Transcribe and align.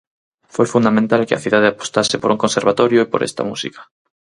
Foi 0.53 0.67
fundamental 0.73 1.21
que 1.27 1.35
a 1.35 1.43
cidade 1.45 1.69
apostase 1.71 2.15
por 2.19 2.29
un 2.33 2.41
conservatorio 2.43 2.99
e 3.01 3.09
por 3.11 3.21
esta 3.27 3.43
música. 3.49 3.81